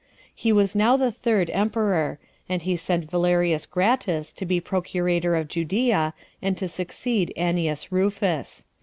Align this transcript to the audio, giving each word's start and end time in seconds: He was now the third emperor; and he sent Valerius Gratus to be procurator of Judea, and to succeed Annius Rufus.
He 0.33 0.51
was 0.51 0.75
now 0.75 0.97
the 0.97 1.11
third 1.11 1.51
emperor; 1.53 2.17
and 2.49 2.63
he 2.63 2.75
sent 2.75 3.11
Valerius 3.11 3.67
Gratus 3.67 4.33
to 4.33 4.47
be 4.47 4.59
procurator 4.59 5.35
of 5.35 5.47
Judea, 5.47 6.15
and 6.41 6.57
to 6.57 6.67
succeed 6.67 7.31
Annius 7.37 7.91
Rufus. 7.91 8.65